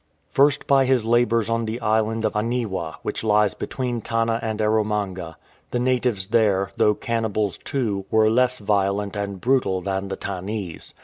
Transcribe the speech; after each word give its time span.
First 0.31 0.65
by 0.65 0.85
his 0.85 1.05
labours 1.05 1.47
on 1.47 1.65
the 1.65 1.79
island 1.79 2.25
of 2.25 2.33
Aniwa, 2.35 2.95
which 3.03 3.23
lies 3.23 3.53
between 3.53 4.01
Tanna 4.01 4.39
and 4.41 4.59
Erromanga. 4.59 5.35
The 5.69 5.77
natives 5.77 6.25
there, 6.29 6.71
though 6.75 6.95
cannibals 6.95 7.59
too, 7.59 8.05
were 8.09 8.27
less 8.27 8.57
violent 8.57 9.15
and 9.15 9.39
brutal 9.39 9.79
than 9.81 10.07
the 10.07 10.17
Tannese. 10.17 10.95